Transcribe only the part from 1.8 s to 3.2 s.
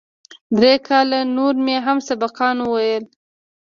هم سبقان وويل.